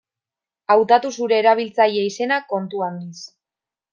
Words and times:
Hautatu 0.75 1.11
zure 1.17 1.37
erabiltzaile-izena 1.41 2.39
kontu 2.53 2.81
handiz. 2.87 3.21